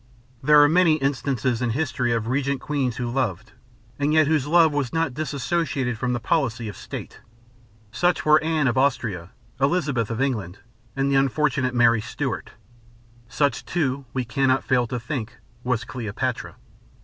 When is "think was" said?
14.99-15.83